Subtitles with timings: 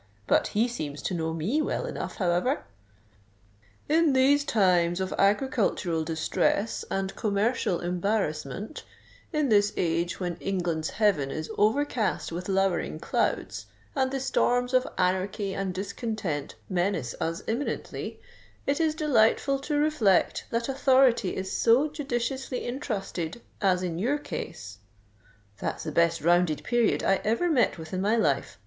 [0.25, 2.63] But he seems to know me well enough, however.
[3.87, 11.51] '_In these times of agricultural distress and commercial embarrassment—in this age when England's heaven is
[11.55, 18.95] overcast with lowering clouds, and the storms of anarchy and discontent menace us imminently—it is
[18.95, 24.77] delightful to reflect that authority is so judiciously entrusted as in your case._'
[25.59, 28.57] That's the best rounded period I ever met with in my life.